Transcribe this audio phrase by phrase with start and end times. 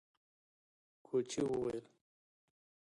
[1.05, 1.85] کوچي وويل: